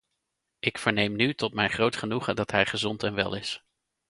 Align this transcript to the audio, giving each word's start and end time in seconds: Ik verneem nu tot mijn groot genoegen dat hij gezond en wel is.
Ik 0.59 0.77
verneem 0.77 1.15
nu 1.15 1.33
tot 1.33 1.53
mijn 1.53 1.69
groot 1.69 1.95
genoegen 1.95 2.35
dat 2.35 2.51
hij 2.51 2.65
gezond 2.65 3.03
en 3.03 3.13
wel 3.13 3.35
is. 3.35 3.63